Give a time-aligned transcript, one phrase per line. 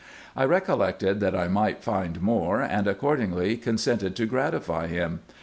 [0.35, 5.19] I recollected that I might find more, and accordingly consented to gratify him.